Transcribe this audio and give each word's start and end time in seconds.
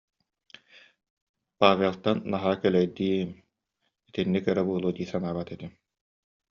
Павелтан 1.59 2.17
наһаа 2.31 2.55
кэлэйди-им, 2.63 3.29
итинник 4.07 4.45
эрэ 4.51 4.63
буолуо 4.67 4.91
дии 4.97 5.09
санаабат 5.11 5.47
этим 5.55 5.71